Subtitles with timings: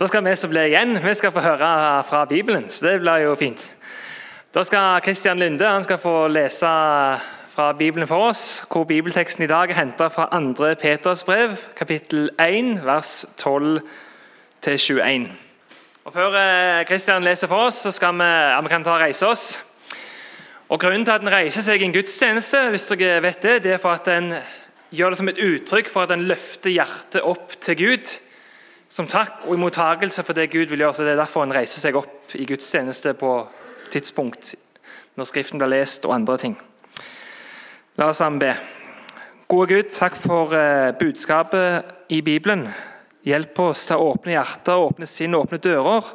[0.00, 1.66] Da skal vi som blir igjen, vi skal få høre
[2.08, 2.70] fra Bibelen.
[2.70, 3.70] så det blir jo fint.
[4.54, 6.66] Da skal Kristian Lunde han skal få lese
[7.48, 10.74] fra Bibelen for oss, hvor bibelteksten i dag er henta fra 2.
[10.80, 13.26] Peters brev, kapittel 1, vers
[14.64, 15.28] 12-21.
[16.04, 19.00] Og Før eh, Kristian leser for oss, så skal vi, ja, vi kan ta og
[19.04, 19.76] reise oss.
[20.68, 23.76] Og Grunnen til at en reiser seg i en gudstjeneste, hvis dere vet det, det
[23.76, 24.32] er for at en
[24.90, 28.16] gjør det som et uttrykk for at en løfter hjertet opp til Gud.
[28.90, 29.70] Som takk og i
[30.10, 30.94] för for det Gud vil gjøre.
[30.94, 33.48] så Det er derfor en reiser seg opp i gudstjeneste på
[33.90, 34.54] tidspunkt
[35.16, 36.58] når Skriften blir lest og andre ting.
[37.96, 38.54] La oss sammen be.
[39.48, 42.68] Gode Gud, takk for eh, budskapet i Bibelen.
[43.22, 46.12] Hjelp oss til å åpne hjerter, åpne sinn og åpne dører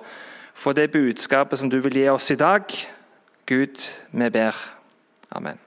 [0.54, 2.64] for det budskapet som du vil gi oss i dag.
[3.46, 3.76] Gud,
[4.12, 4.56] vi ber.
[5.32, 5.60] Amen.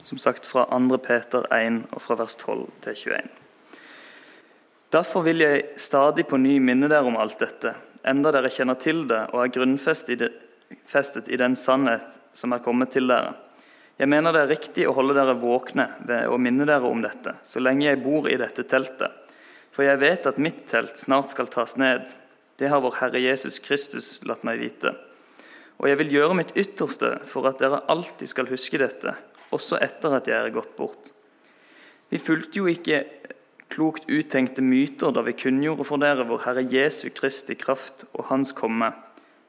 [0.00, 0.98] Som sagt fra 2.
[0.98, 3.41] Peter 1 og fra vers 12 til 21.
[4.92, 7.70] Derfor vil jeg stadig på ny minne dere om alt dette,
[8.04, 13.08] enda dere kjenner til det og er grunnfestet i den sannhet som er kommet til
[13.08, 13.32] dere.
[13.96, 17.38] Jeg mener det er riktig å holde dere våkne ved å minne dere om dette,
[17.40, 19.16] så lenge jeg bor i dette teltet.
[19.72, 22.12] For jeg vet at mitt telt snart skal tas ned.
[22.60, 24.92] Det har vår Herre Jesus Kristus latt meg vite.
[25.80, 29.16] Og jeg vil gjøre mitt ytterste for at dere alltid skal huske dette,
[29.56, 31.14] også etter at jeg er gått bort.
[32.12, 33.06] Vi fulgte jo ikke
[33.72, 38.52] klokt uttenkte myter da vi kunngjorde for dere vår Herre Jesu Kristi kraft og Hans
[38.56, 38.92] komme.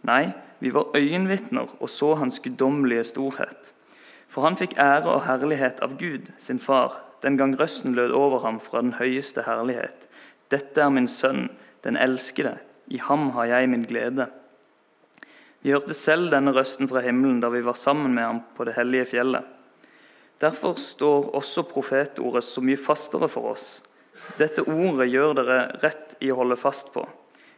[0.08, 3.74] Nei, vi var øyenvitner og så Hans guddommelige storhet.
[4.34, 8.42] For han fikk ære og herlighet av Gud, sin far, den gang røsten lød over
[8.42, 10.08] ham fra den høyeste herlighet.
[10.50, 11.52] Dette er min sønn,
[11.86, 14.26] den elskede, i ham har jeg min glede.
[15.62, 18.74] Vi hørte selv denne røsten fra himmelen da vi var sammen med ham på det
[18.76, 19.46] hellige fjellet.
[20.42, 23.68] Derfor står også profetordet så mye fastere for oss.
[24.40, 27.06] Dette ordet gjør dere rett i å holde fast på.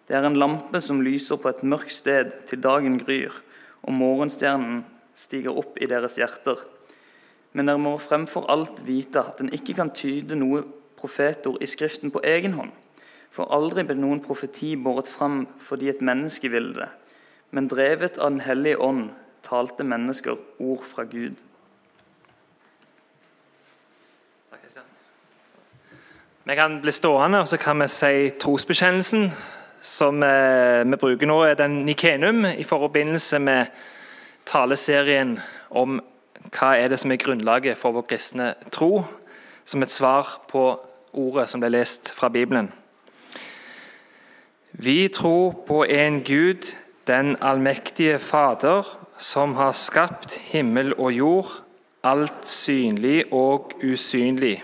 [0.05, 3.33] Det er en lampe som lyser på et mørkt sted til dagen gryr,
[3.85, 4.83] og morgenstjernen
[5.15, 6.59] stiger opp i deres hjerter.
[7.55, 10.65] Men dere må fremfor alt vite at en ikke kan tyde noe
[10.99, 12.73] profetord i Skriften på egen hånd.
[13.31, 16.91] For aldri ble noen profeti båret fram fordi et menneske ville det,
[17.51, 19.09] men drevet av Den hellige ånd
[19.45, 21.35] talte mennesker ord fra Gud.
[26.47, 29.31] Vi kan bli stående og så kan vi si trosbekjennelsen,
[29.81, 33.71] som eh, vi bruker nå, er den Nikenum i forbindelse med
[34.45, 35.39] taleserien
[35.73, 35.95] om
[36.53, 39.01] hva er det som er grunnlaget for vår kristne tro,
[39.65, 40.67] som et svar på
[41.17, 42.69] ordet som ble lest fra Bibelen.
[44.69, 46.69] Vi tror på en Gud,
[47.09, 48.85] den allmektige Fader,
[49.17, 51.59] som har skapt himmel og jord,
[52.03, 54.59] alt synlig og usynlig.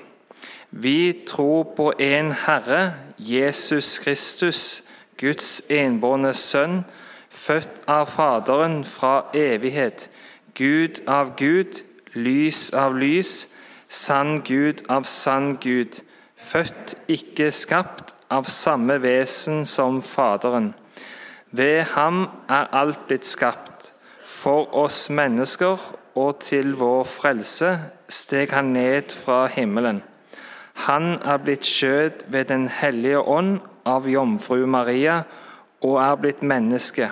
[0.72, 4.84] Vi tror på en Herre, Jesus Kristus,
[5.18, 6.86] Guds enbårne Sønn,
[7.30, 10.10] født av Faderen fra evighet,
[10.56, 11.82] Gud av Gud,
[12.14, 13.50] lys av lys,
[13.90, 16.00] sann Gud av sann Gud,
[16.40, 20.72] født, ikke skapt, av samme vesen som Faderen.
[21.52, 23.92] Ved ham er alt blitt skapt.
[24.24, 25.76] For oss mennesker
[26.16, 27.74] og til vår frelse
[28.08, 30.00] steg han ned fra himmelen.
[30.88, 35.22] Han er blitt skjød ved Den hellige ånd av jomfru Maria
[35.82, 37.12] og er blitt menneske.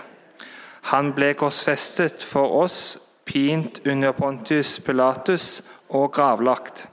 [0.89, 6.87] Han ble korsfestet for oss, pint under Pontius Pilatus og gravlagt.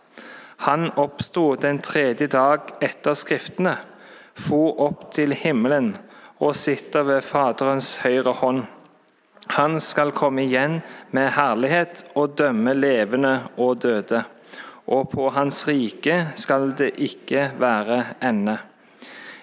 [0.69, 3.77] Han oppsto den tredje dag etter Skriftene,
[4.37, 5.95] for opp til himmelen
[6.45, 8.65] og sitter ved Faderens høyre hånd.
[9.57, 10.81] Han skal komme igjen
[11.17, 14.27] med herlighet og dømme levende og døde
[14.87, 18.59] og på hans rike skal det ikke være ende.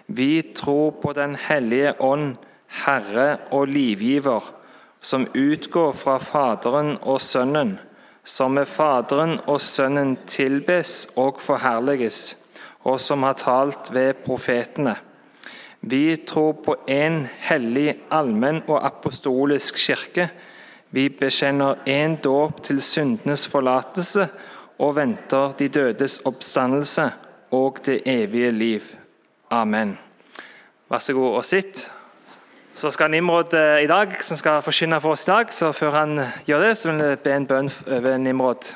[0.07, 2.35] Vi tror på Den hellige ånd,
[2.85, 4.43] Herre og livgiver,
[5.01, 7.79] som utgår fra Faderen og Sønnen,
[8.23, 12.37] som med Faderen og Sønnen tilbes og forherliges,
[12.83, 14.95] og som har talt ved profetene.
[15.81, 20.29] Vi tror på en hellig, allmenn og apostolisk kirke.
[20.91, 24.27] Vi bekjenner en dåp til syndenes forlatelse
[24.83, 27.07] og venter de dødes oppstandelse
[27.55, 28.81] og det evige liv.
[29.51, 29.97] Amen.
[30.89, 31.85] Vær så god og sitt.
[32.73, 35.91] Så skal Nimrod eh, i dag, som skal forkynne for oss i dag, så før
[35.93, 38.71] han gjør det, så vil jeg be en bønn over Nimrod.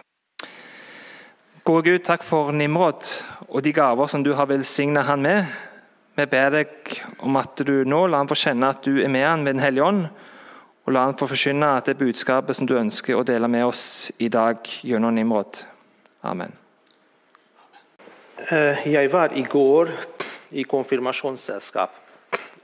[1.66, 3.10] Gode Gud, takk for Nimrod
[3.50, 5.58] og de gaver som du har velsignet han med.
[6.16, 6.94] Vi ber deg
[7.26, 9.66] om at du nå lar han få kjenne at du er med han med Den
[9.66, 10.06] hellige ånd,
[10.86, 14.14] og la han få forkynne at det budskapet som du ønsker å dele med oss
[14.24, 15.66] i dag gjennom Nimrod.
[16.22, 16.52] Amen.
[18.52, 19.92] Eh, jag var i går
[20.50, 21.90] i konfirmationssällskap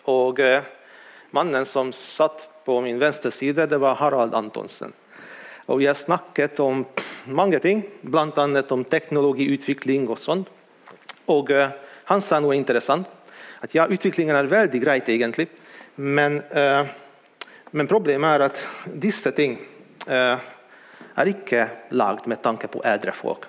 [0.01, 0.61] och eh,
[1.31, 4.94] mannen som satt på min vänstersida det var Harald Antonsen.
[5.65, 6.85] Och vi har snackat om
[7.25, 10.49] många ting, bland annat om teknologiutveckling och sånt.
[11.25, 11.69] Och eh,
[12.03, 13.07] han sa något intressant,
[13.59, 15.51] att ja, utvecklingen är väldigt grejt egentligen,
[15.95, 16.41] men,
[17.71, 19.59] men problemet är att dessa ting
[21.15, 23.39] er är lagd med tanke på äldre folk.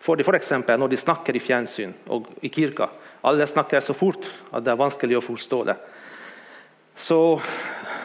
[0.00, 2.88] For, det, för exempel när de snackar i fjernsyn og i kyrkan,
[3.20, 5.76] alla snackar så fort att det är vanskelig att förstå det.
[6.94, 7.40] Så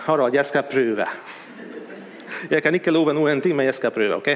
[0.03, 1.09] Harald, jag ska pröva.
[2.49, 4.15] Jag kan inte lova någonting, men jag ska pröva.
[4.15, 4.27] ok?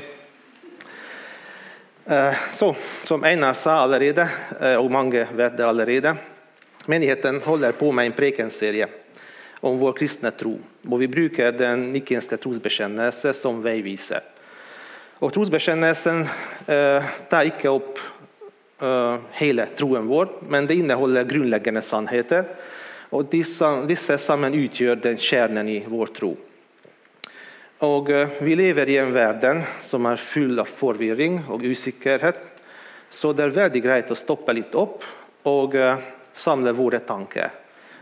[2.06, 6.16] Eh, så, som Einar sa allerede, og och många vet det allerede,
[6.86, 8.88] menigheten håller på med en prekenserie
[9.60, 10.60] om vår kristna tro.
[10.90, 14.22] Och vi brukar den nikenska trosbekännelsen som vägvisare.
[15.14, 16.26] Och trosbekännelsen
[16.68, 18.00] eh, tar icke upp
[18.82, 22.46] eh, hela troen vår, men det innehåller grundläggande sannheter.
[23.10, 26.38] Och dessa, dessa samman utgör den kärnan i vår tro.
[27.78, 32.42] Och eh, vi lever i en värld som är full av förvirring och osäkerhet.
[33.10, 35.04] Så det är väldigt grejt att stoppa lite upp
[35.44, 35.98] och eh,
[36.34, 37.52] samla våra tankar.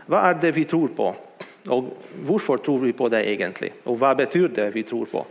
[0.06, 1.14] Vad är det vi tror på?
[1.68, 1.84] Och
[2.26, 3.74] varför tror vi på det egentligen?
[3.84, 5.26] Och vad betyder det vi tror på?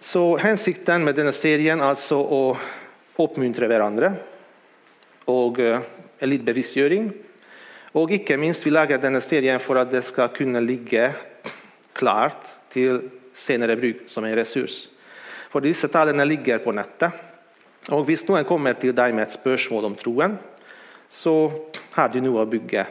[0.00, 2.56] Så hensikten med denna serien är alltså att
[3.16, 4.12] uppmuntra varandra
[5.24, 5.80] och eh,
[6.18, 7.12] lite bevisstgöring.
[7.92, 11.12] Och icke minst vi lagar denna serien för att det ska kunna ligga
[11.92, 14.88] klart till senare bruk som en resurs.
[15.50, 17.12] För dessa talen ligger på nätet.
[17.90, 20.38] Och om någon kommer till dig med ett spörsmål om troen,
[21.08, 21.52] så
[21.90, 22.86] har du nu att bygga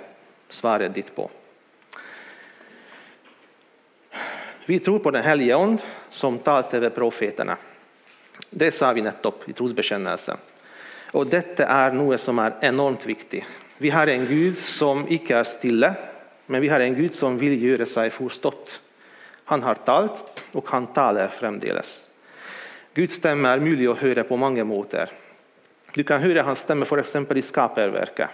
[0.49, 1.29] svaret ditt på.
[4.69, 7.57] Vi tror på den helige Ande som talat över profeterna.
[8.49, 10.37] Det sa vi nettopp i trosbekännelsen.
[11.11, 13.43] Och detta är något som är enormt viktigt.
[13.77, 15.95] Vi har en Gud som icke är stilla,
[16.45, 18.81] men vi har en Gud som vill göra sig förstått.
[19.43, 22.05] Han har talat och han talar framdeles.
[22.93, 25.09] Guds stämma är möjlig att höra på många måter.
[25.93, 28.29] Du kan höra hans stämma för exempel i skaparverket.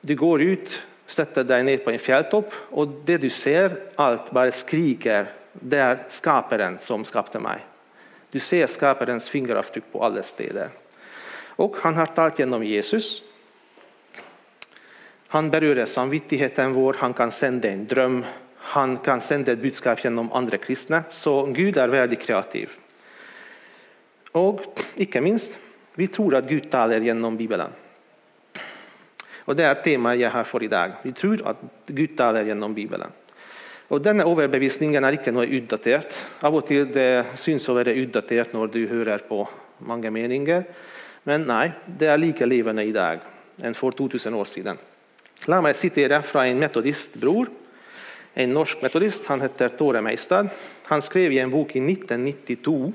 [0.00, 4.52] Du går ut, sätter dig ner på en fjälltopp och det du ser, allt bara
[4.52, 7.58] skriker, det är skaparen som skapade mig.
[8.30, 10.68] Du ser skaparens fingeravtryck på alla städer.
[11.56, 13.22] Och han har talat genom Jesus.
[15.28, 18.24] Han berör samvittigheten vår, han kan sända en dröm,
[18.56, 21.02] han kan sända ett budskap genom andra kristna.
[21.10, 22.70] Så Gud är väldigt kreativ.
[24.32, 24.60] Och
[24.94, 25.58] icke minst,
[25.94, 27.70] vi tror att Gud talar genom Bibeln.
[29.46, 30.90] Och det är temat jag har för idag.
[31.02, 31.56] Vi tror att
[31.86, 33.10] Gud talar genom Bibeln.
[33.88, 36.06] Och denna överbevisningen är inte något utdaterat.
[36.40, 39.48] Av och till det syns det utdaterat när du hör på
[39.78, 40.64] många meningar.
[41.22, 43.18] Men nej, det är lika levande idag
[43.62, 44.76] än för 2000 år sedan.
[45.46, 47.46] Låt mig citera från en metodistbror,
[48.34, 49.26] en norsk metodist.
[49.26, 50.48] Han heter Tore Meistad.
[50.82, 52.92] Han skrev i en bok i 1992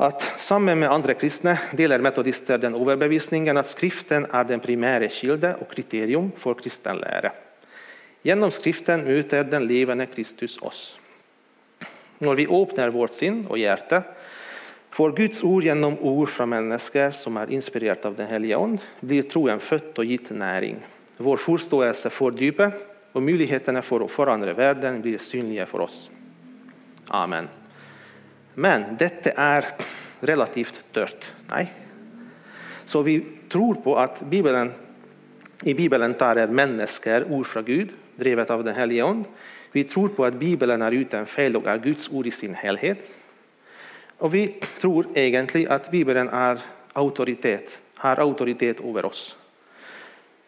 [0.00, 5.54] att sammen med andra kristna delar metodister den överbevisningen att skriften är den primära kilden
[5.54, 7.32] och kriterium för kristen lära.
[8.22, 10.98] Genom skriften möter den levande Kristus oss.
[12.18, 14.02] När vi öppnar vårt sinn och hjärta
[14.90, 19.22] får Guds ord genom ord från människor som är inspirerat av den helige Ande blir
[19.22, 20.76] troen fött och gitt näring.
[21.16, 22.72] Vår förståelse får djupa
[23.12, 26.10] och möjligheterna för att förändra världen blir synliga för oss.
[27.06, 27.59] Amen.
[28.60, 29.64] Men detta är
[30.20, 31.32] relativt tört.
[31.50, 31.74] Nej.
[32.84, 34.72] Så vi tror på att Bibeln,
[35.62, 39.28] i Bibeln talar människor ord från Gud, drivet av den helige Ande.
[39.72, 42.98] Vi tror på att Bibeln är utan fel och är Guds ord i sin helhet.
[44.18, 44.46] Och vi
[44.80, 46.60] tror egentligen att Bibeln är
[46.92, 49.36] auktoritet, har auktoritet över oss.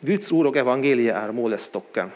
[0.00, 2.10] Guds ord och evangeliet är målestocken.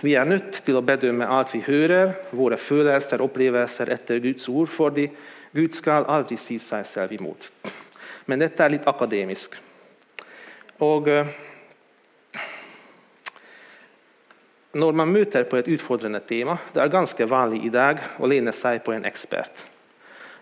[0.00, 4.48] Vi är nødt til att bedöma allt vi hör, våra følelser och upplevelser efter Guds
[4.48, 5.08] ord, för
[5.52, 7.52] Gud skal aldrig se sig själv emot.
[8.24, 9.54] Men detta är lite akademiskt.
[10.78, 11.26] Og når eh,
[14.72, 18.84] när man möter på ett utfordrende tema, det är ganska vanligt idag att lene seg
[18.84, 19.66] på en expert.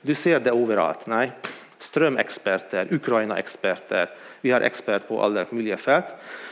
[0.02, 1.06] Du ser det överallt.
[1.06, 1.32] Nej.
[1.78, 4.08] Strömexperter, Ukraina-eksperter
[4.40, 6.04] vi har ekspert på alla möjliga fält.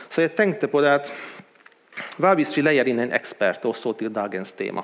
[0.09, 1.11] Så jag tänkte på det
[1.97, 4.83] att vad vi lejer in en expert och så till dagens tema.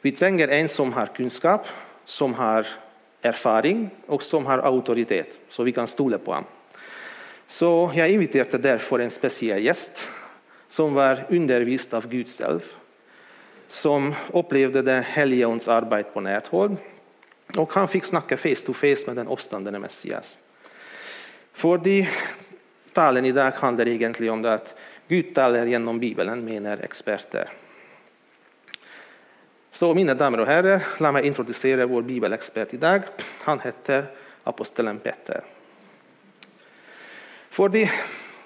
[0.00, 1.66] Vi tränger en som har kunskap,
[2.04, 2.66] som har
[3.22, 6.44] erfaring och som har auktoritet, så vi kan stole på honom.
[7.46, 10.08] Så jag inviterade därför en speciell gäst
[10.68, 12.60] som var undervist av Gud själv,
[13.68, 16.76] som upplevde den helige arbete på närt håll
[17.56, 20.38] och han fick snacka face to face med den uppståndne Messias.
[21.52, 22.08] För de
[22.92, 24.74] talen idag handlar egentligen om det att
[25.12, 27.48] Gud talar genom Bibeln, menar experter.
[29.70, 33.02] Så mina damer och herrar, låt mig introducera vår bibelexpert idag.
[33.40, 34.06] Han heter
[34.44, 35.40] aposteln Peter.
[37.50, 37.90] För det,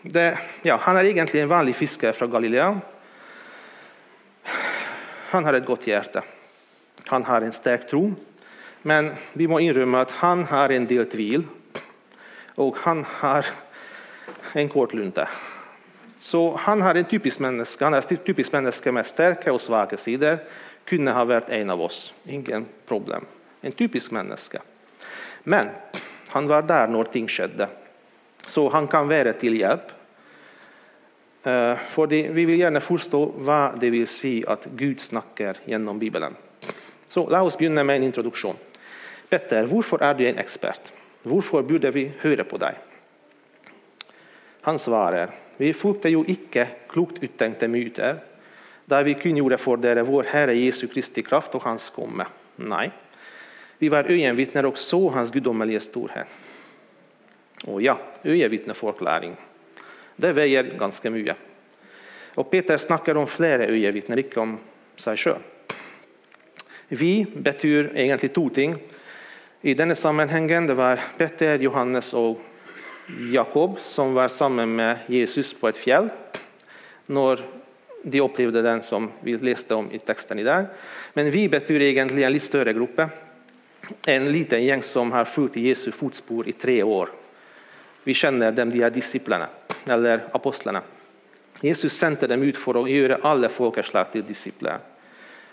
[0.02, 2.80] det, ja, han är egentligen en vanlig fiskare från Galileen.
[5.30, 6.24] Han har ett gott hjärta.
[7.06, 8.14] Han har en stark tro.
[8.82, 11.42] Men vi må inrymma att han har en del tvivel.
[12.54, 13.46] Och han har
[14.52, 15.28] en kort lunta.
[16.26, 19.96] Så han har en typisk människa, han är en typisk människa med starka och svaga
[19.96, 20.38] sidor.
[20.84, 23.24] Kunde ha varit en av oss, ingen problem.
[23.60, 24.58] En typisk människa.
[25.42, 25.68] Men
[26.28, 27.68] han var där när ting skedde.
[28.46, 29.92] Så han kan vara till hjälp.
[31.42, 36.34] Eh, för vi vill gärna förstå vad det vill säga att Gud snackar genom Bibeln.
[37.06, 38.56] Så låt oss börja med en introduktion.
[39.28, 40.92] Petter, varför är du en expert?
[41.22, 42.74] Varför borde vi höra på dig?
[44.60, 48.16] Han svarar, vi fulgte ju icke klokt uttänkta myter,
[48.84, 52.26] där vi kungjorde för dere vår Herre Jesu Kristi kraft och hans komme.
[52.56, 52.90] Nej,
[53.78, 56.26] vi var ögonvittnen och så hans gudomliga storhet.
[57.64, 59.36] Och ja, ögonvittneförklaring.
[60.16, 61.36] Det väger ganska mycket.
[62.34, 64.58] Och Peter snackar om flera ögonvittnen, inte om
[64.96, 65.38] sig själv.
[66.88, 68.76] Vi betyder egentligen två ting.
[69.60, 72.40] I denna sammanhangen det var Peter, Johannes och
[73.06, 76.08] Jakob som var samman med Jesus på ett fjäll
[77.06, 77.44] när
[78.02, 80.64] de upplevde den som vi läste om i texten idag.
[81.12, 83.00] Men vi betyder egentligen en lite större grupp.
[84.06, 87.08] En liten gäng som har följt Jesu fotspår i tre år.
[88.04, 89.48] Vi känner dem, de här disciplerna,
[89.88, 90.82] eller apostlarna.
[91.60, 94.78] Jesus sände dem ut för att göra alla folkeslag till discipler.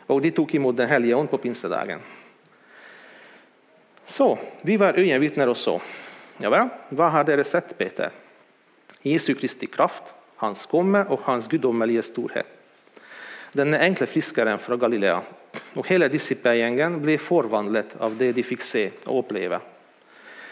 [0.08, 2.00] Och de tog emot den helige på pinsedagen.
[4.06, 5.58] Så, vi var ögonvittnen och
[6.44, 8.12] Ja, vad har dere sett, Peter?
[9.02, 10.04] Jesu Kristi kraft,
[10.36, 12.48] hans komme och hans gudomliga storhet.
[13.52, 15.22] Den enkla friskaren från Galilea
[15.74, 19.62] och hela discipelgängen blev förvandlat av det de fick se och uppleva.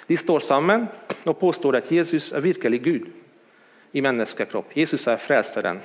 [0.07, 0.87] De står samman
[1.23, 3.07] och påstår att Jesus är verklig Gud
[3.91, 4.77] i människokropp.
[4.77, 5.79] Jesus är frälsaren.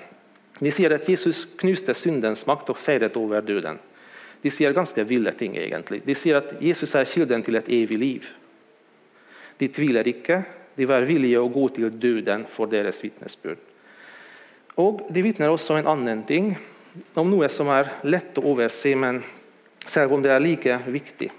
[0.58, 3.78] De säger att Jesus knuste syndens makt och segrat över döden.
[4.42, 6.02] De säger ganska vilda ting egentligen.
[6.06, 8.26] De säger att Jesus är kilden till ett evigt liv.
[9.58, 10.42] De tvivlar icke,
[10.74, 13.58] de var villiga att gå till döden för deras vittnesbörd.
[14.74, 16.58] Och de vittnar också om en annan ting,
[17.14, 19.22] om något som är lätt att överse, men
[19.86, 21.32] selv om det är lika viktigt.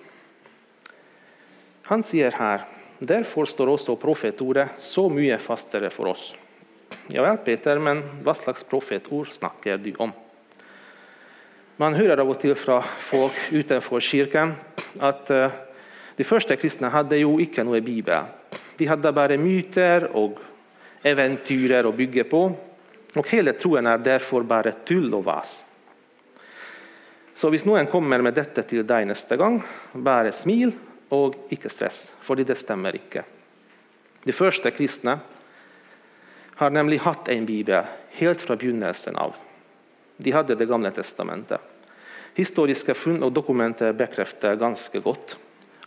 [1.82, 2.62] Han säger här,
[3.00, 6.36] därför står också profetordet så mycket fastare för oss.
[7.08, 10.12] Ja väl, Peter, men vad slags profetord snackar du om?
[11.76, 14.54] Man hör av och till från folk utanför kyrkan
[15.00, 15.52] att eh,
[16.18, 18.24] de första kristna hade ju icke någon bibel.
[18.78, 20.40] De hade bara myter och
[21.02, 22.54] äventyr att bygga på.
[23.14, 25.66] Och hela troen är därför bara tull och vas.
[27.34, 30.72] Så om någon kommer med detta till dig nästa gång, bara smil
[31.10, 33.24] och icke stress, för det stämmer icke.
[34.24, 35.20] De första kristna
[36.56, 39.36] har nämligen haft en bibel helt från begynnelsen av.
[40.18, 41.62] De hade det gamla testamentet.
[42.34, 45.38] Historiska fund och dokument bekräftar ganska gott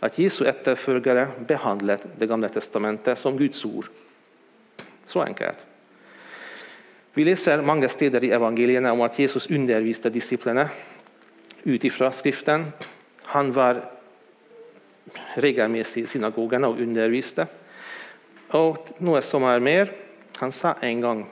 [0.01, 3.85] att Jesu efterföljare behandlade det gamla testamentet som Guds ord.
[5.05, 5.65] Så enkelt.
[7.13, 10.69] Vi läser många steder i evangelierna om att Jesus undervisade disciplinerna
[11.63, 12.71] utifrån skriften.
[13.23, 13.83] Han var
[15.35, 17.47] regelmässigt i synagogorna och undervisade.
[18.47, 19.91] Och något som är mer,
[20.37, 21.29] han sa en gång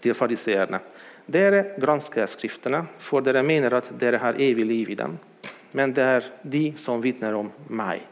[0.00, 0.80] till fariseerna,
[1.26, 5.18] dere granskar skrifterna, för dere menar att dere har evigt liv i dem
[5.70, 8.02] men det är de som vittnar om mig.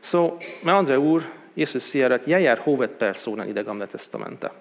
[0.00, 1.22] Så med andra ord,
[1.54, 4.52] Jesus säger att jag är huvudpersonen i det gamla testamentet.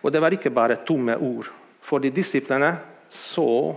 [0.00, 1.46] Och det var inte bara tomma ord,
[1.80, 2.76] för de disciplerna
[3.08, 3.76] såg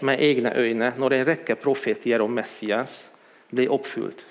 [0.00, 3.10] med egna ögon när en räcka profetier om Messias
[3.48, 4.24] blev uppfyllt.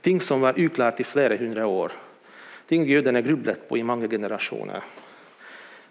[0.00, 1.92] Ting som var oklart i flera hundra år,
[2.68, 4.82] ting judarna grubblat på i många generationer.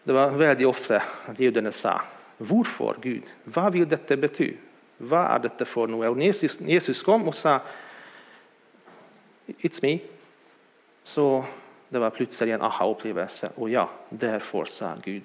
[0.03, 2.01] Det var väldigt ofta att judarna sa,
[2.37, 3.23] varför Gud?
[3.43, 4.57] Vad vill detta betyda?
[4.97, 6.09] Vad är detta för något?
[6.09, 7.61] Och Jesus, Jesus kom och sa
[9.47, 9.99] It's me.
[11.03, 11.45] Så
[11.89, 13.49] det var plötsligt en aha-upplevelse.
[13.55, 15.23] Och ja, därför sa Gud.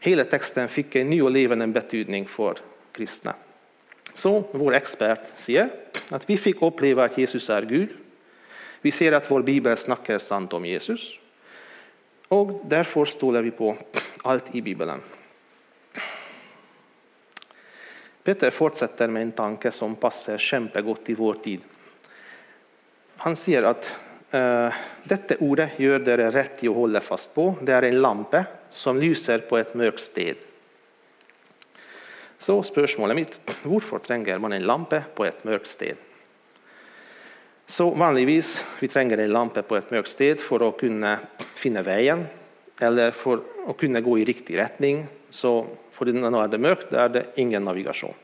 [0.00, 2.58] Hela texten fick en ny och levande betydning för
[2.92, 3.34] kristna.
[4.14, 5.70] Så vår expert säger
[6.08, 7.88] att vi fick uppleva att Jesus är Gud.
[8.80, 11.18] Vi ser att vår bibel snackar sant om Jesus.
[12.28, 13.76] Och därför stolar vi på
[14.22, 15.00] allt i Bibeln.
[18.26, 21.60] Peter fortsätter med en tanke som passar kämpegott i vår tid.
[23.16, 23.96] Han säger att
[24.30, 24.72] eh,
[25.04, 27.54] detta dette ordet gör det rätt i å fast på.
[27.62, 30.34] Det är en lampa som lyser på ett mörkt sted.
[32.38, 35.96] Så spörsmålet mitt varför tränger man en lampa på ett mörkt sted?
[37.66, 41.18] Så vanligtvis vi tränger en lampa på ett mörkt sted för att kunna
[41.54, 42.26] finna vägen,
[42.80, 45.06] eller för att kunna gå i riktig riktning.
[45.36, 45.52] Så
[45.92, 48.14] fordi nå er det mørkt, er det ingen navigasjon.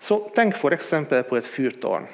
[0.00, 0.92] Så tenk f.eks.
[1.28, 2.04] på et fyrtårn.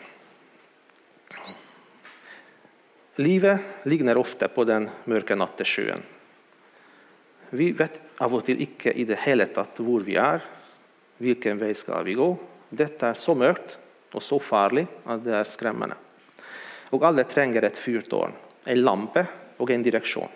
[3.20, 6.00] Livet ligner ofte på den mørke nattesjøen.
[7.52, 10.40] Vi vet av og til ikke i det hele tatt hvor vi er,
[11.20, 12.28] hvilken vei skal vi gå.
[12.72, 13.76] Dette er så mørkt
[14.12, 15.98] og så farlig at det er skremmende.
[16.92, 18.32] Og alle trenger et fyrtårn,
[18.64, 19.26] en lampe
[19.60, 20.30] og en direksjon.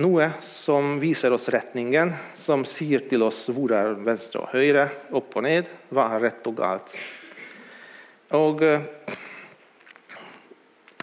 [0.00, 5.34] Noe som viser oss retningen, som sier til oss hvor er venstre og høyre, opp
[5.36, 6.92] og ned, hva er rett og galt.
[8.38, 8.86] Og eh,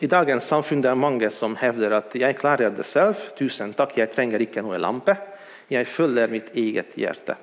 [0.02, 3.98] I dagens samfunn det er mange som hevder at 'jeg klarer det selv', 'tusen takk,
[3.98, 5.18] jeg trenger ikke noe lampe',
[5.70, 7.36] 'jeg følger mitt eget hjerte'.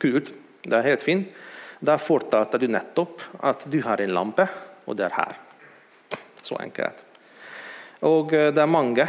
[0.00, 0.32] Kult.
[0.62, 1.30] Det er helt fint.
[1.80, 4.48] Da fortalte du nettopp at du har en lampe,
[4.86, 5.38] og det er her.
[6.42, 6.98] Så enkelt.
[8.02, 9.06] Og eh, det er mange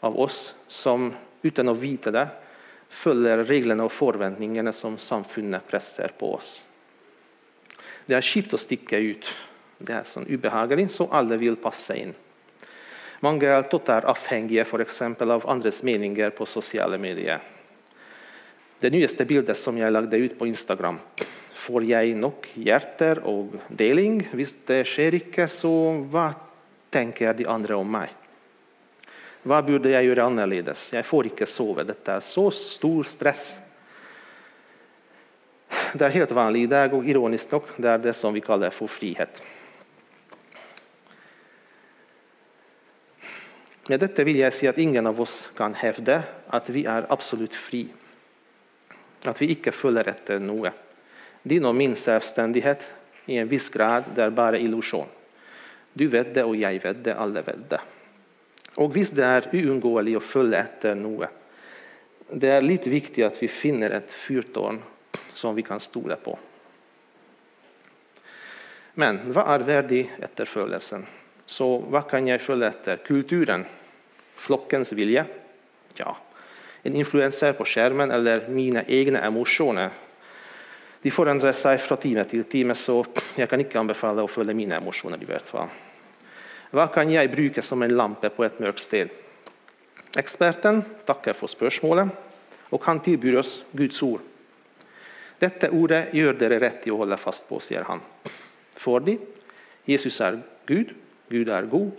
[0.00, 2.28] av oss som utan att veta det,
[2.88, 6.64] följer reglerna och förväntningarna som samfundet pressar på oss.
[8.06, 9.26] Det är kjipt att sticka ut.
[9.78, 12.14] Det är så obehagligt så alla vill passa in.
[13.20, 17.38] Många är totalt avhängiga för exempel av andras meningar, på sociala medier.
[18.80, 20.98] Den nyaste bilden som jag lagde ut på Instagram,
[21.52, 24.28] får jag nog hjärter och delning.
[24.32, 26.32] Visst, det sker inte, så vad
[26.90, 28.08] tänker de andra om mig?
[29.46, 30.88] Hva burde jeg gjøre annerledes?
[30.90, 31.84] Jeg får ikke sove.
[31.86, 33.44] Dette er så stor stress.
[35.94, 38.74] Det er helt vanlig i dag, og ironisk nok, det er det som vi kaller
[38.74, 39.38] for frihet.
[43.86, 47.54] Med dette vil jeg si at ingen av oss kan hevde at vi er absolutt
[47.54, 47.84] fri.
[49.22, 50.74] At vi ikke følger etter noe.
[51.46, 52.82] Din og min selvstendighet
[53.30, 55.06] i en viss grad det er bare illusjon.
[55.94, 57.86] Du vet det, og jeg vet det, alle vet det.
[58.76, 61.30] Og hvis det er uunngåelig å følge etter noe,
[62.28, 64.80] det er litt viktig at vi finner et fyrtårn
[65.36, 66.34] som vi kan stole på.
[68.96, 71.04] Men hva er verdig etterfølelsen?
[71.46, 73.02] Så hva kan jeg følge etter?
[73.06, 73.66] Kulturen?
[74.36, 75.24] Flokkens vilje?
[75.96, 76.16] Ja,
[76.82, 79.94] en influenser på skjermen eller mine egne emosjoner.
[81.02, 83.02] De forandrer seg fra time til time, så
[83.38, 85.22] jeg kan ikke anbefale å følge mine emosjoner.
[85.22, 85.70] i hvert fall.
[86.76, 89.08] Hva kan jeg bruke som en lampe på et mørkt sted?
[90.20, 92.10] Eksperten takker for spørsmålet,
[92.68, 94.20] og han tilbyr oss Guds ord.
[95.40, 98.02] Dette ordet gjør dere rett i å holde fast på, sier han.
[98.76, 99.16] Fordi
[99.88, 100.36] Jesus er
[100.68, 100.92] Gud,
[101.32, 101.96] Gud er god,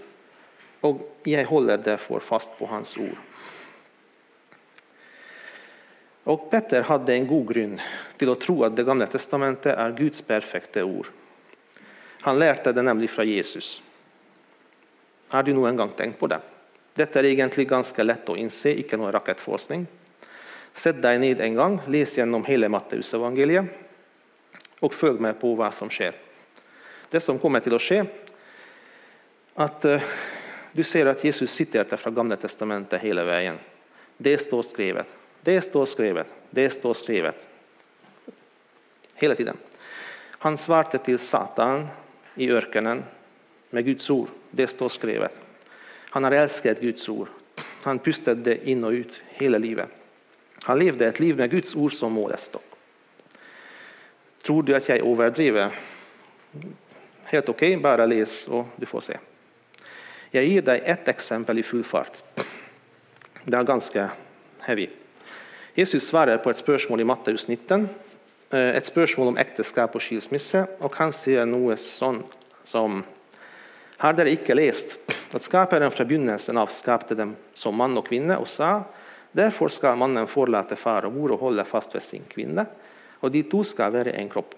[0.85, 3.17] og jeg holder derfor fast på hans ord.
[6.29, 7.75] Og Petter hadde en god grunn
[8.21, 11.09] til å tro at Det gamle testamentet er Guds perfekte ord.
[12.29, 13.79] Han lærte det nemlig fra Jesus.
[15.29, 16.39] Har du noen gang tenkt på det?
[16.97, 19.83] Dette er egentlig ganske lett å innse, ikke noe rakettforskning.
[20.77, 23.69] Sett deg ned en gang, les gjennom hele Matteusevangeliet,
[24.81, 26.15] og følg med på hva som skjer.
[27.09, 28.03] Det som kommer til å skje,
[29.57, 30.09] at uh, eh,
[30.77, 33.57] du ser at Jesus siterte fra Gamle testamentet hele veien.
[34.17, 35.13] Det står skrevet.
[35.41, 36.33] Det står skrevet.
[36.53, 37.41] Det står skrevet.
[39.17, 39.57] Hele tiden.
[40.45, 41.87] Han svarte til Satan
[42.37, 43.01] i ørkenen
[43.69, 44.27] med Guds ord.
[44.51, 45.37] Det står skrevet.
[46.09, 47.27] Han har älskat Guds ord.
[47.81, 49.89] Han pustade in och ut hela livet.
[50.63, 52.63] Han levde ett liv med Guds ord som målestock.
[54.43, 55.71] Tror du att jag överdriver?
[57.23, 59.17] Helt okej, bara läs och du får se.
[60.31, 62.23] Jag ger dig ett exempel i full fart.
[63.43, 64.09] Det är ganska
[64.59, 64.87] heavy.
[65.73, 67.89] Jesus svarar på ett spörsmål i Matteus 19,
[68.49, 70.67] eh, ett spörsmål om äktenskap och skilsmisse.
[70.79, 73.03] och Han säger något sånt som
[73.97, 74.97] har dere ikke lest
[75.33, 78.83] at skaperen fra begynnelsen av skapte dem som mann og kvinne, og sa
[79.35, 82.67] derfor skal mannen forlate far og mor og holde fast ved sin kvinne,
[83.21, 84.53] og de to skal være en kropp.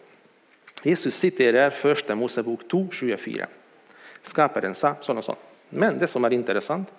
[0.84, 2.12] Jesus siterer 1.
[2.16, 3.48] Mosebok 2, 24.
[4.28, 5.46] Skaperen sa sånn og sånn.
[5.80, 6.90] Men det som er interessant,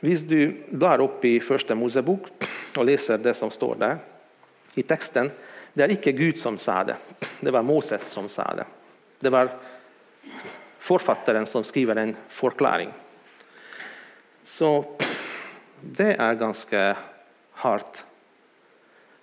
[0.00, 1.74] hvis du blar opp i 1.
[1.76, 2.28] Mosebok
[2.78, 3.96] og leser det som står der
[4.78, 5.30] i teksten,
[5.74, 6.96] det er ikke Gud som sa det.
[7.40, 8.66] Det var Moses som sa det.
[9.18, 9.50] Det var
[10.88, 12.92] Författaren som skriver en förklaring.
[14.42, 14.84] Så
[15.80, 16.96] det är ganska
[17.52, 18.04] hårt.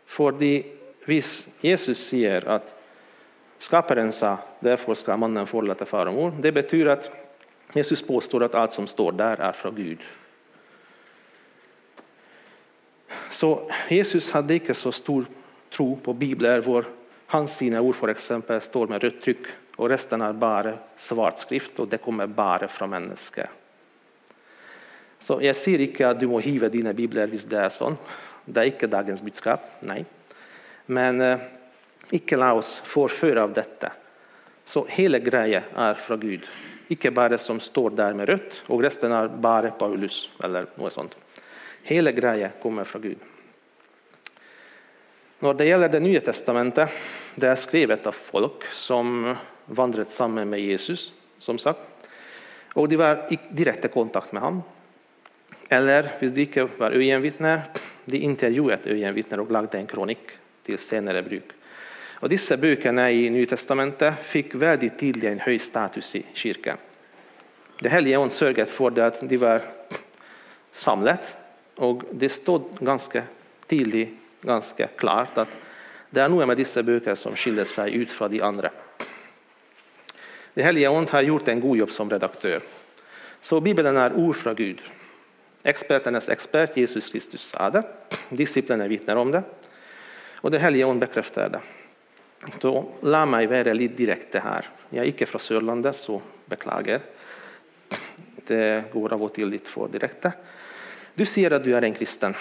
[0.06, 0.32] För
[1.06, 2.82] hvis Jesus säger att
[3.58, 6.34] Skaparen sa, därför ska mannen förlåta far och mor.
[6.40, 7.12] Det betyder att
[7.74, 10.00] Jesus påstår att allt som står där är från Gud.
[13.30, 15.26] Så Jesus hade inte så stor
[15.70, 16.84] tro på Bibeln,
[17.26, 21.80] hans sina ord för exempel står med rött tryck och resten är bara svart skrift
[21.80, 23.50] och det kommer bara från människor.
[25.20, 27.98] Så jag ser inte att du må hiva dina bibler hvis det är sånn.
[28.46, 30.06] Det är inte dagens budskap, nej.
[30.86, 31.40] Men eh,
[32.14, 33.92] ikke la oss forføre av detta.
[34.66, 36.48] Så hela grejen är från Gud.
[36.88, 40.94] icke bara det som står där med rött och resten är bara Paulus eller något
[40.94, 41.16] sånt.
[41.84, 43.18] Hela grejen kommer från Gud.
[45.40, 46.90] När det gäller det nya testamentet,
[47.36, 51.80] det är skrivet av folk som vandret sammen med Jesus, som sagt.
[52.74, 54.64] Och de var i direkt kontakt med honom.
[55.70, 57.62] Eller om de inte var øyenvitner,
[58.06, 60.20] de intervjuet øyenvitner och lagde en kronik
[60.64, 61.52] till senare bruk.
[62.20, 66.78] Och dessa böckerna i Nya testamentet fick väldigt tydligt en hög status i kyrkan.
[67.80, 69.62] Det heliga ånd sörjde för att de var
[70.72, 71.38] samlat
[71.76, 73.24] och det stod ganska
[73.68, 74.10] tydligt,
[74.42, 75.50] ganska klart att
[76.10, 78.72] det är några med dessa böcker som skiljer sig ut från de andra.
[80.56, 82.62] Det helige ånd har gjort en god jobb som redaktör.
[83.42, 84.82] Så Bibeln är ord från Gud.
[85.64, 87.84] Experternas expert Jesus Kristus sa det.
[88.30, 89.44] Disciplinerna vittnar om det.
[90.36, 91.60] Och det helige ånd bekräftar det.
[92.62, 94.70] Så lär mig vara lite direkt det här.
[94.90, 97.00] Jag är inte från Sörlandet, så beklagar.
[98.48, 100.26] Det går av och till lite för direkt.
[101.14, 102.36] Du ser att du är en kristen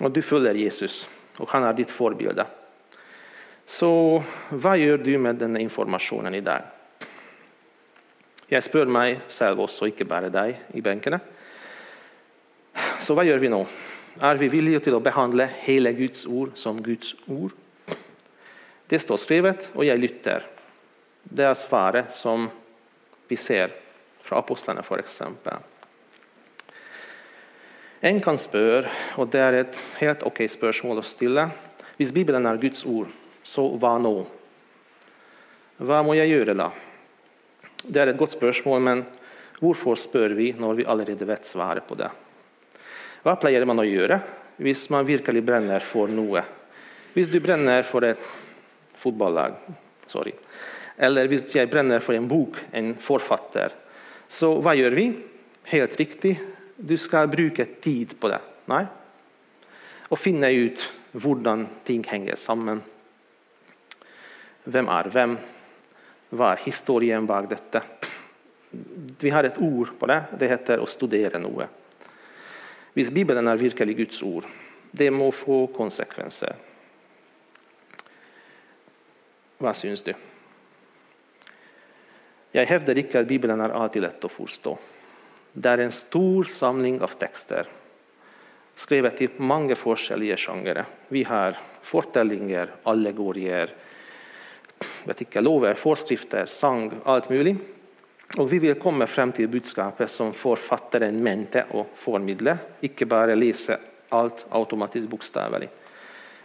[0.00, 2.42] och du följer Jesus och han är ditt förebild.
[3.66, 6.62] Så vad gör du med den informationen idag?
[8.48, 11.20] Jag spør mig själv også, inte bara dig i benkene.
[13.00, 13.66] Så vad gör vi nu?
[14.20, 17.52] Är vi villiga til att behandla hela Guds ord som Guds ord?
[18.86, 20.46] Det står skrivet och jag lytter.
[21.22, 22.50] Det är svaret som
[23.28, 23.70] vi ser
[24.22, 25.04] från apostlarna f.eks.
[25.04, 25.54] exempel.
[28.00, 31.50] En kan spørre, och det är ett helt okej spørsmål spörsmål stille.
[31.96, 33.08] Hvis Bibeln är Guds ord,
[33.42, 34.24] så vad nu?
[35.76, 36.72] Vad må jag göra da?
[37.88, 39.04] Det är ett gott spörsmål, men
[39.58, 42.10] varför spør vi när vi allerede vet svaret på det?
[43.22, 44.20] Vad pleier man att göra
[44.58, 46.44] om man virkelig brenner för något?
[47.16, 48.20] Om du bränner för ett
[48.96, 49.52] fotbollslag,
[50.06, 50.32] sorry,
[50.96, 53.70] eller om jag bränner för en bok, en författare,
[54.28, 55.12] så vad gör vi?
[55.62, 56.38] Helt riktigt,
[56.76, 58.40] du ska bruka tid på det.
[58.64, 58.84] Nei?
[60.08, 62.82] Och finna ut hur ting hänger samman.
[64.64, 65.38] Vem är vem?
[66.36, 67.82] Vad är historien bak detta?
[69.20, 71.68] Vi har ett ord på det, det heter att studera noe.
[72.92, 74.44] Hvis Bibeln är verkligen Guds ord,
[74.90, 76.54] det må få konsekvenser.
[79.58, 80.14] Vad syns du?
[82.52, 84.78] Jag hävdar inte att Bibeln är alltid lätt att förstå.
[85.52, 87.68] Det är en stor samling av texter
[88.76, 90.84] skrivet i många olika genrer.
[91.08, 93.70] Vi har fortellinger, allegorier,
[95.04, 97.58] jag tycker lover, föreskrifter, sång, allt möjligt.
[98.36, 103.78] Och vi vill komma fram till budskapet som författaren mente och förmedla, inte bara läsa
[104.08, 105.72] allt automatiskt bokstavligt.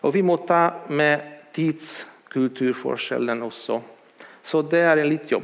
[0.01, 3.81] Och vi måste ta med tidskulturforskellen också.
[4.41, 5.43] Så det är en litet jobb.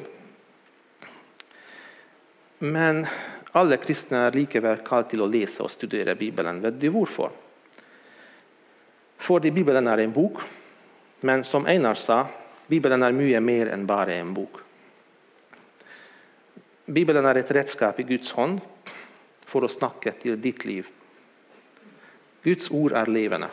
[2.58, 3.08] Men
[3.52, 6.62] alla kristna är likaväl kallade till att läsa och studera Bibeln.
[6.62, 7.30] Vet du varför?
[9.18, 10.38] För Bibeln är en bok,
[11.20, 12.28] men som Einar sa,
[12.68, 14.56] Bibeln är mycket mer än bara en bok.
[16.86, 18.62] Bibeln är ett redskap i Guds hand
[19.46, 20.88] för att snacka till ditt liv.
[22.44, 23.48] Guds ord är levande.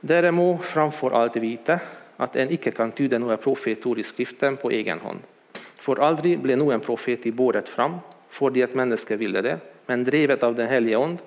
[0.00, 1.80] Dere må framför allt veta
[2.16, 5.20] att en icke kan tyda några profetord i skriften på egen hand.
[5.52, 10.42] För aldrig blev någon profet i båret fram, fordi att människor ville det, men drevet
[10.42, 11.18] av den helige ond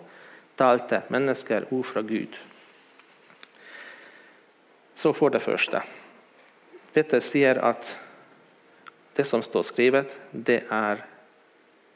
[0.55, 2.35] talte människor ord Gud.
[4.95, 5.83] Så för det första.
[6.93, 7.95] Peter säger att
[9.13, 11.05] det som står skrivet, det är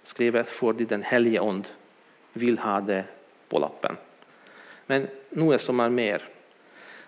[0.04, 1.68] skrivet för att den helige ond
[2.34, 3.04] vill ha det
[3.50, 3.98] på lappen.
[4.86, 6.30] Men något som är mer.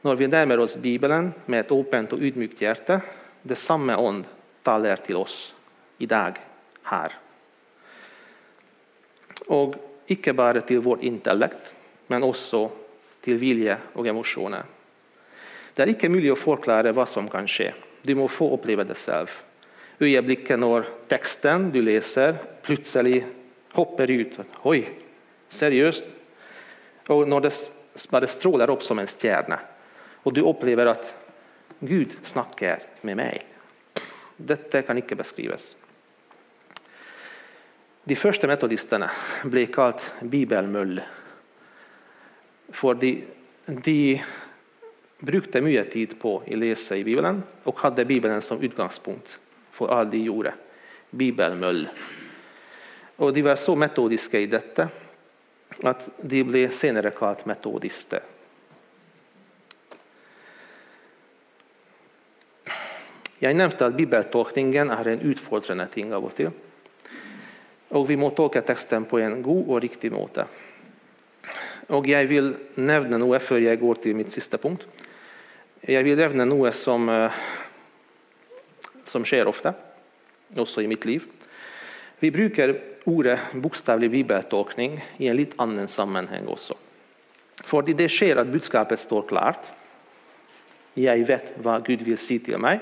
[0.01, 3.01] När vi närmar oss Bibeln med ett öppet och ydmykt hjärta,
[3.41, 4.25] det samma ond
[4.63, 5.55] talar till oss
[5.97, 6.33] idag,
[6.83, 7.11] här.
[9.47, 9.75] Och
[10.05, 11.75] icke bara till vårt intellekt,
[12.07, 12.71] men också
[13.21, 14.63] till vilja och emotioner.
[15.73, 17.73] Det är ikke möjligt att förklara vad som kan ske.
[18.01, 19.29] Du må få oppleve det selv.
[19.99, 23.25] Ögonblicket når texten du läser plötsligt
[23.71, 24.39] hoppar ut.
[24.63, 24.89] Oj,
[25.47, 26.05] seriöst?
[27.07, 27.53] Og når det
[28.09, 29.59] bare strålar upp som en stjärna.
[30.23, 31.13] Och du upplever att
[31.79, 33.45] Gud snakker med meg.
[34.37, 35.75] Dette kan ikke beskrives.
[38.03, 39.09] De første metodistene
[39.45, 41.01] ble kalt bibelmøll
[42.73, 43.11] fordi
[43.67, 44.21] de
[45.21, 49.37] brukte mye tid på å lese i Bibelen og hadde Bibelen som utgangspunkt
[49.71, 50.55] for alt de gjorde.
[51.11, 51.85] Bibelmøll.
[53.21, 54.87] Og de var så metodiske i dette
[55.87, 58.23] at de ble senere kalt metodister.
[63.41, 66.51] Jeg nevnte at bibeltolkningen er en utfordrende ting av og til.
[67.97, 70.45] Og vi må tolke teksten på en god og riktig måte.
[71.91, 74.85] Og jeg vil nevne noe før jeg går til mitt siste punkt.
[75.87, 77.31] Jeg vil nevne noe som, eh,
[79.05, 79.73] som skjer ofte,
[80.55, 81.25] også i mitt liv.
[82.19, 86.77] Vi bruker ordet bokstavelig bibeltolkning i en litt annen sammenheng også.
[87.65, 89.71] Fordi det skjer at budskapet står klart.
[90.95, 92.81] Jeg vet hva Gud vil si til meg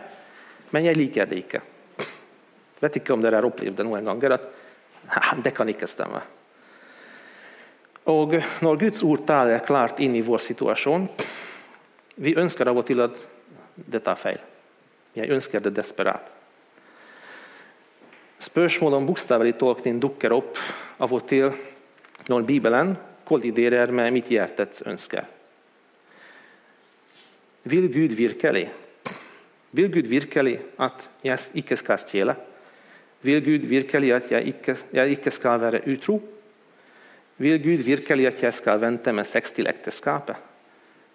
[0.71, 1.61] men jeg liker det ikke.
[1.99, 4.45] Jeg vet ikke om dere har opplevd det noen ganger at
[5.43, 6.21] det kan ikke stemme.
[8.09, 11.07] Og når Guds ord taler klart inn i vår situasjon
[12.19, 13.15] vi ønsker av og til at
[13.79, 14.41] dette er feil.
[15.15, 16.25] Jeg ønsker det desperat.
[18.39, 20.59] Spörsmål om bokstavelig tolkning dukker opp
[20.99, 21.49] av og til
[22.29, 22.93] når Bibelen
[23.27, 25.25] kolliderer med mitt hjertets ønsker.
[27.69, 28.69] Vil Gud virkelig
[29.71, 32.35] vil Gud virkelig at jeg ikke skal stjele?
[33.21, 36.19] Vil Gud virkelig at jeg ikke, jeg ikke skal være utro?
[37.37, 40.48] Vil Gud virkelig at jeg skal vente med sex til ekteskapet?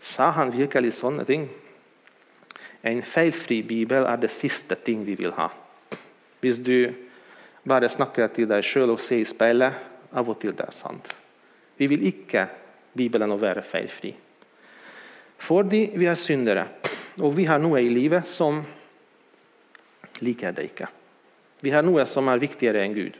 [0.05, 1.47] Sa han virkelig sånne ting?
[2.85, 5.49] En feilfri bibel er det siste ting vi vil ha.
[6.45, 6.93] Hvis du
[7.65, 9.73] bare snakker til deg sjøl og ser i speilet,
[10.15, 11.09] av og til det er sant.
[11.81, 12.45] Vi vil ikke
[12.95, 14.13] Bibelen å være feilfri.
[15.43, 16.67] Fordi vi er syndere.
[17.19, 18.61] Og vi har noe i livet som
[20.23, 20.91] liker det ikke.
[21.65, 23.17] Vi har noe som er viktigere enn Gud.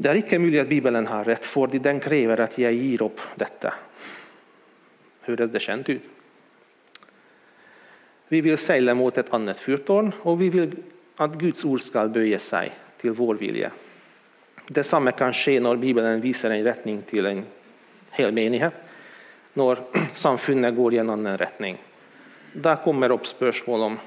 [0.00, 3.20] Det er ikke mulig at Bibelen har rett, fordi den krever at jeg gir opp
[3.38, 3.72] dette.
[5.30, 6.06] Høres det kjent ut?
[8.30, 10.74] Vi vil seile mot et annet fyrtårn, og vi vil
[11.20, 13.70] at Guds ord skal bøye seg til vår vilje.
[14.70, 17.42] Det samme kan skje når Bibelen viser en retning til en
[18.14, 18.74] hel menighet,
[19.58, 19.82] når
[20.24, 21.78] samfunnet går i en annen retning.
[22.54, 24.00] Der kommer opp spørsmål om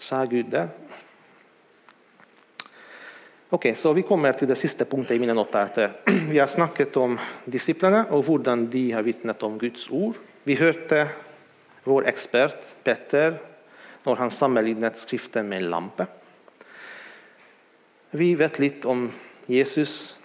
[0.00, 0.66] Sa Gud det?
[3.54, 5.92] Ok, så Vi kommer till den sista punkten i mina notater.
[6.06, 10.14] Eh, vi har snackat om disciplinerna och hur de har vittnat om Guds ord.
[10.42, 11.08] Vi hörde
[11.84, 13.38] vår expert Petter
[14.04, 16.06] när han sammanlignat Skriften med en lampa.
[18.10, 19.10] Vi vet lite om
[19.46, 20.16] Jesus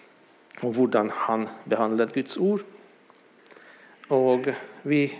[0.61, 2.61] och hur han behandlade Guds ord.
[4.07, 4.45] Och
[4.81, 5.17] vi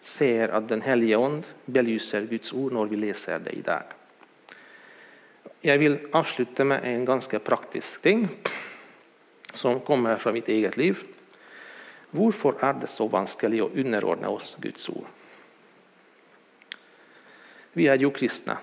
[0.00, 3.82] ser att Den helige Ande belyser Guds ord när vi läser det i dag.
[5.60, 8.24] Jeg vil avslutte med en ganske praktisk ting
[9.52, 11.02] som kommer fra mitt eget liv.
[12.10, 15.04] Hvorfor er det så vanskelig å underordne oss Guds ord?
[17.76, 18.56] Vi er jo kristne,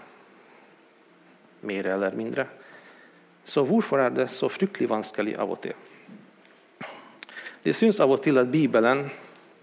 [1.61, 2.47] mer eller mindre.
[3.45, 5.77] Så hvorfor er det så fryktelig vanskelig av og til?
[7.63, 9.05] Det syns av og til at Bibelen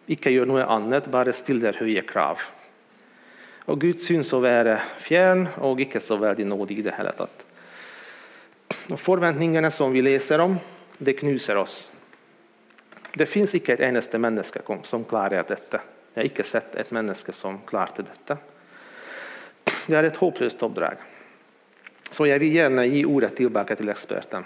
[0.07, 2.41] ikke gjør noe annet, bare stiller høye krav.
[3.65, 7.45] Og Gud syns å være fjern og ikke så veldig nådig i det hele tatt.
[8.93, 10.59] Og Forventningene som vi leser om,
[10.99, 11.79] det knuser oss.
[13.15, 15.81] Det fins ikke et eneste menneske som klarer dette.
[16.15, 18.37] Jeg har ikke sett et menneske som klarte dette.
[19.87, 21.01] Det er et håpløst oppdrag.
[22.11, 24.45] Så jeg vil gjerne gi ordet tilbake til eksperten.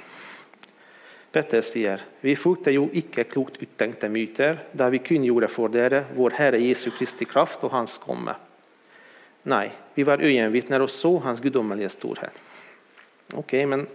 [1.33, 6.39] Petter sier vi fulgte jo ikke klokt uttenkte myter da vi kunngjorde for dere vår
[6.39, 8.37] Herre Jesu Kristi kraft og Hans komme.
[9.43, 12.33] Nej, vi var ögonvittnen och såg Hans gudomliga storhet.
[13.35, 13.87] Ok, men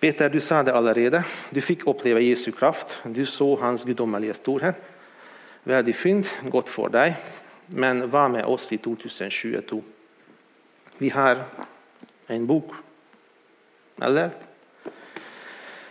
[0.00, 1.24] Peter, du sa det allerede.
[1.50, 3.02] Du fick uppleva Jesu kraft.
[3.04, 4.76] Du såg Hans gudomliga storhet.
[5.64, 7.16] Väldigt fint, gott för dig,
[7.66, 9.82] Men var med oss i 2022?
[10.98, 11.44] Vi har
[12.26, 12.72] en bok,
[14.00, 14.30] eller?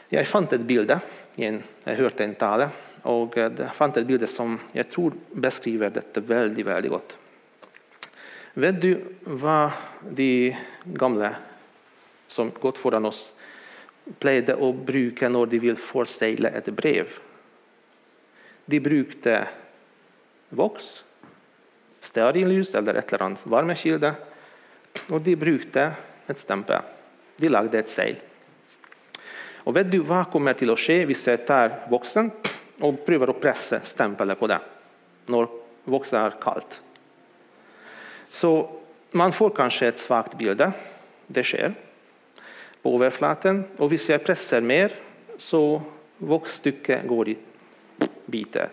[0.09, 0.99] Jag fann ett bild,
[1.35, 2.69] jag hörde en tale,
[3.01, 7.17] och eh, jag fann ett bild som jag tror beskriver detta väldigt, väldigt gott.
[8.53, 9.71] Vet du vad
[10.09, 11.35] de gamla
[12.27, 13.33] som gått föran oss,
[14.19, 17.07] plejde att bruka när de vill försegla ett brev?
[18.65, 19.47] De brukade
[20.49, 21.03] vox,
[21.99, 24.13] stearinljus eller ett eller annat varmekilde.
[25.07, 25.91] och de brukade
[26.27, 26.81] ett stämpel.
[27.37, 28.15] De lagde ett segel.
[29.63, 32.31] Och vet du vad kommer till att ske hvis jeg tar voksen
[32.81, 33.79] og prøver å presse
[34.39, 34.59] på det
[35.27, 35.47] när
[35.85, 36.83] voxen är kallt.
[38.31, 38.69] Så
[39.11, 40.71] man får kanske ett svagt bild.
[41.27, 41.73] Det sker,
[42.81, 43.63] på overflaten.
[43.77, 44.95] Och om jag pressar mer,
[45.37, 45.81] så
[46.17, 47.37] voksstykket går i
[48.25, 48.69] bitar.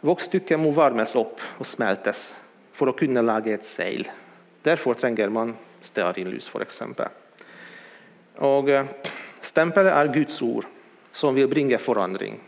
[0.00, 2.34] Vågstycket må värmas upp och smältas
[2.72, 4.10] för att kunna laga ett seil.
[4.62, 7.08] Därför tränger man stearinljus för exempel.
[8.36, 8.86] Och eh,
[9.40, 10.66] stempelet är Guds ord,
[11.12, 12.40] som vill bringa förändring.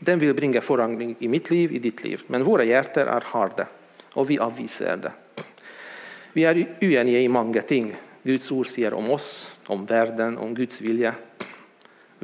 [0.00, 2.22] Den vill bringa förändring i mitt liv, i ditt liv.
[2.26, 3.66] Men våra hjärtan är harda
[4.14, 5.12] og vi avviser det.
[6.34, 7.92] Vi er uenige i mange ting.
[8.24, 11.12] Guds ord sier om oss, om verden, om Guds vilje.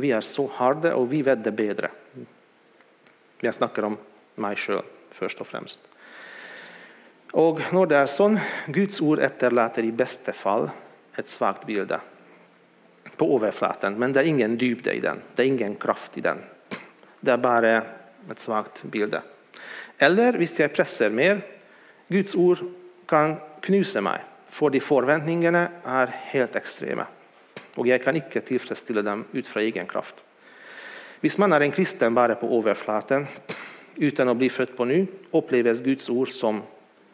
[0.01, 1.91] Vi er så harde, og vi vet det bedre.
[3.41, 3.99] Jeg snakker om
[4.41, 5.87] meg sjøl, først og fremst.
[7.39, 8.39] Og når det er sånn,
[8.75, 10.67] Guds ord etterlater i beste fall
[11.19, 12.01] et svakt bilde
[13.21, 15.21] på overflaten, men det er ingen dybde i den.
[15.37, 16.43] Det er ingen kraft i den.
[17.21, 17.73] Det er bare
[18.31, 19.21] et svakt bilde.
[20.01, 21.43] Eller hvis jeg presser mer,
[22.11, 22.59] Guds ord
[23.07, 27.07] kan knysa mig, för de förväntningarna är helt extrema
[27.75, 30.15] och jag kan inte tillfredsställa dem utifrån egen kraft.
[31.21, 33.27] Hvis man är en kristen bara på överflaten,
[33.97, 36.63] utan att bli född på ny, upplevs Guds ord som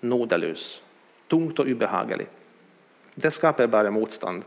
[0.00, 0.82] nådelös,
[1.28, 2.30] tungt och obehagligt.
[3.14, 4.44] Det skapar bara motstånd.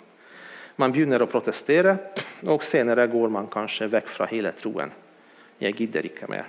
[0.76, 1.98] Man börjar att protestera
[2.44, 4.92] och senare går man kanske väck från hela troen.
[5.58, 6.46] Jag gider inte mer.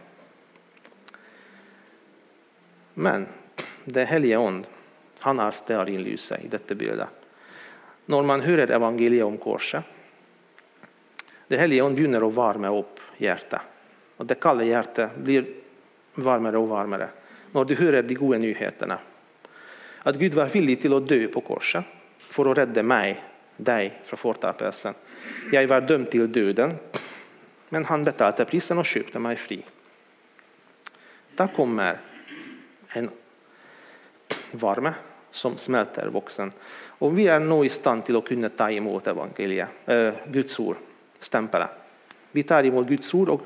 [2.94, 3.26] Men
[3.84, 4.66] det hellige ånd
[5.20, 7.08] han er stearinlyset i dette bildet.
[8.10, 9.82] Når man hører evangeliet om korset
[11.48, 13.60] Det hellige ånd begynner å varme opp hjertet.
[14.16, 15.48] Og Det kalde hjertet blir
[16.14, 17.08] varmere og varmere
[17.52, 18.98] når du hører de gode nyhetene.
[20.06, 21.96] At Gud var villig til å dø på korset
[22.30, 23.18] for å redde meg,
[23.58, 24.94] deg, fra fortapelsen.
[25.52, 26.76] Jeg var dømt til døden,
[27.74, 29.58] men han betalte prisen og kjøpte meg fri.
[31.36, 31.98] Da kommer
[32.94, 33.10] en
[34.54, 34.94] varme
[35.30, 36.52] som smelter voksen.
[37.00, 40.76] Og vi er nå i stand til å kunne ta imot evangeliet, eh, Guds ord,
[41.20, 41.70] stempelet.
[42.32, 43.40] Vi tar imot Guds ord, og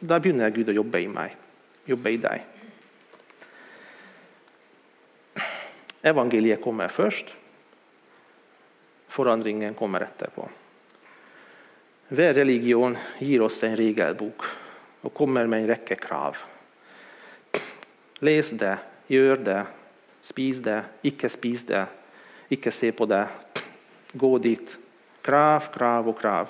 [0.00, 1.36] da begynner Gud å jobbe i meg,
[1.86, 2.42] jobbe i deg.
[6.02, 7.34] Evangeliet kommer først.
[9.08, 10.48] Forandringen kommer etterpå.
[12.10, 14.46] Hver religion gir oss en regelbok
[15.02, 16.38] og kommer med en rekke krav.
[18.20, 19.60] Les det, gjør det,
[20.20, 21.86] spis det, icke spis det,
[22.48, 23.28] icke se på det.
[24.12, 24.78] Gå dit.
[25.22, 26.48] Krav, krav och krav.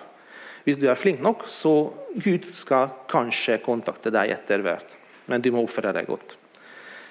[0.66, 4.78] Om du är flink nog, så Gud ska kanske kontakta dig etter.
[5.26, 6.38] Men du må uppföra dig gott.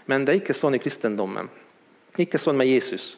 [0.06, 1.50] Men det är inte så i kristendomen.
[2.18, 3.18] Inte så med Jesus.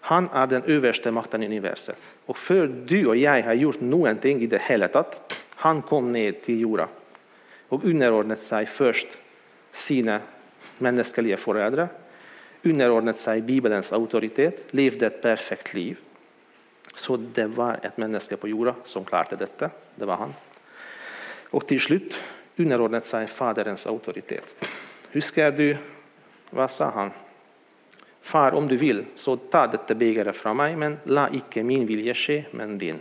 [0.00, 2.02] Han är den översta makten i universet.
[2.26, 6.42] Och för du och jag har gjort någonting i det hela, tatt, han kom ned
[6.42, 6.88] till jorden
[7.68, 9.06] och underordnat sig först
[9.70, 10.20] sina
[10.78, 11.88] mänskliga föräldrar
[12.62, 15.98] underordnat sig Bibelens auktoritet, levde ett perfekt liv.
[16.94, 20.34] Så det var ett människa på jorden som klarade detta, Det var han.
[21.50, 22.14] Och till slut
[22.56, 24.66] slutt sig faderns auktoritet.
[25.10, 25.76] Hur ska du
[26.50, 27.10] vad sa han?
[28.20, 32.14] Far, om du vill, så ta detta bägare från mig, men la icke min vilja
[32.14, 33.00] ske, men din.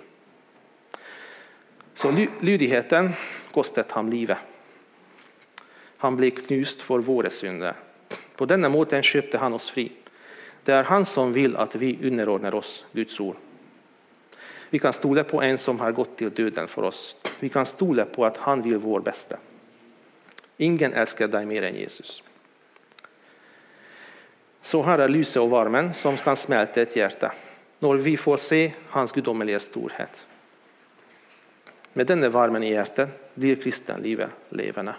[1.93, 3.11] Så lydigheten
[3.51, 4.37] kostade ham livet.
[5.97, 7.73] Han blev knust för våra synder.
[8.41, 9.91] På denna måten köpte han oss fri.
[10.63, 13.35] Det är han som vill att vi underordnar oss Guds ord.
[14.69, 17.17] Vi kan stole på en som har gått till döden för oss.
[17.39, 19.37] Vi kan stole på att han vill vår bästa.
[20.57, 22.23] Ingen älskar dig mer än Jesus.
[24.61, 27.33] Så här är lyset och varmen som kan smälta ett hjärta
[27.79, 30.25] när vi får se Hans gudomliga storhet.
[31.93, 34.95] Med denna varmen i hjärtat blir kristenlivet levande.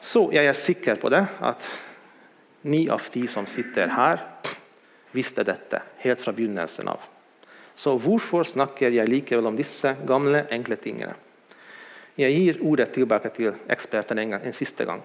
[0.00, 1.70] Så jag är säker på det att
[2.66, 4.22] ni av de som sitter her,
[5.14, 7.00] visste dette helt fra begynnelsen av.
[7.76, 11.14] Så hvorfor snakker jeg likevel om disse gamle, enkle tingene?
[12.16, 15.02] Jeg gir ordet tilbake til eksperten en, gang, en siste gang.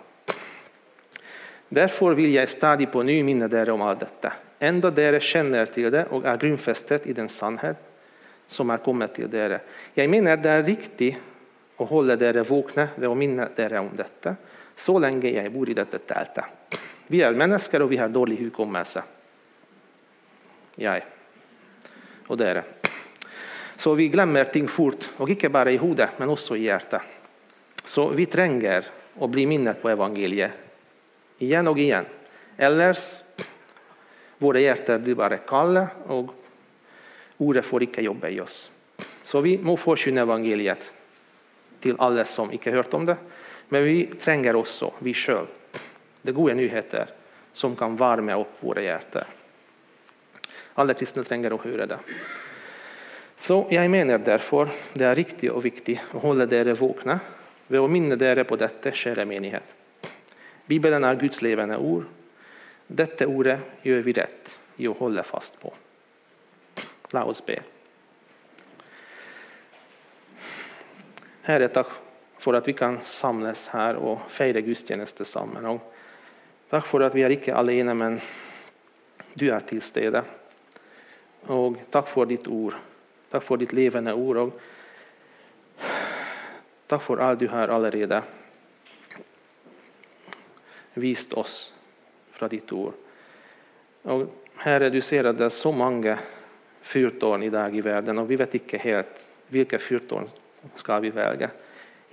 [1.72, 5.90] Derfor vil jeg stadig på ny minne dere om alt dette, enda dere kjenner til
[5.92, 7.80] det og er grunnfestet i den sannhet
[8.52, 9.62] som er kommet til dere.
[9.96, 11.12] Jeg mener det er riktig
[11.80, 14.36] å holde dere våkne ved å minne dere om dette,
[14.76, 16.80] så lenge jeg bor i dette teltet.
[17.12, 19.04] Vi er mennesker, og vi har dårlig hukommelse.
[20.80, 21.04] Jeg
[22.32, 22.64] og dere.
[23.76, 27.02] Så vi glemmer ting fort, og ikke bare i hodet, men også i hjertet.
[27.84, 28.88] Så vi trenger
[29.20, 32.08] å bli minnet på evangeliet igjen og igjen.
[32.62, 33.10] Ellers
[34.40, 35.84] våre hjerter blir bare kalde,
[36.14, 36.32] og
[37.42, 38.64] ordet får ikke jobbe i oss.
[39.26, 40.86] Så vi må forkynne evangeliet
[41.82, 43.18] til alle som ikke hört om det,
[43.72, 45.46] Men vi trenger også, vi sjøl,
[46.22, 47.06] det är goda nyheter
[47.52, 49.24] som kan värma upp våra hjärtan.
[50.74, 52.00] Alla kristna tränger att höra det.
[53.36, 57.20] Så jag menar därför det är riktigt och viktigt att hålla dere vakna.
[57.72, 59.74] ved å minne dere på detta, kära menighet.
[60.66, 62.06] Bibeln är Guds levande ord.
[62.88, 65.74] Detta ordet gör vi rätt i att hålla fast på.
[67.12, 67.62] La oss be.
[71.42, 71.88] Herre, tack
[72.40, 75.82] för att vi kan samlas här och fira gudstjänst tillsammans.
[76.72, 78.14] Tack takk for at vi er ikke alene, men
[79.36, 80.22] du er til stede.
[81.52, 82.78] Og takk for ditt ord.
[83.28, 84.38] Takk for ditt levende ord.
[84.40, 84.54] Og
[86.88, 88.22] takk for alt du har allerede
[90.94, 91.74] vist oss
[92.32, 92.96] fra ditt ord.
[94.08, 94.32] Og
[94.64, 96.16] Herre, du ser at det er så mange
[96.88, 100.32] fyrtårn i dag i verden, og vi vet ikke helt hvilke fyrtårn
[100.80, 101.52] skal vi velge.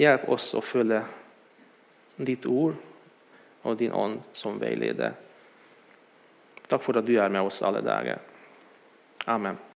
[0.02, 1.04] Hjelp oss å følge
[2.18, 2.87] ditt ord
[3.62, 5.16] og din ånd som veileder.
[6.68, 8.20] Takk for at du er med oss alle dager.
[9.26, 9.58] Amen.